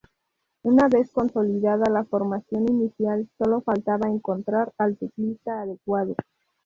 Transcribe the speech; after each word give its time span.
Una 0.63 0.87
vez 0.87 1.11
consolidada 1.11 1.87
la 1.91 2.03
formación 2.05 2.67
inicial, 2.67 3.29
sólo 3.37 3.61
faltaba 3.61 4.09
encontrar 4.09 4.73
al 4.79 4.97
teclista 4.97 5.61
adecuado. 5.61 6.15